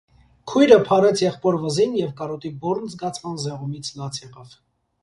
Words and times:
Քույրը 0.51 0.77
փարեց 0.87 1.21
եղբոր 1.25 1.59
վզին 1.67 1.93
և 1.99 2.17
կարոտի 2.23 2.53
բուռն 2.65 2.91
զգացման 2.95 3.41
զեղումից 3.47 3.95
լաց 4.03 4.25
եղավ: 4.27 4.63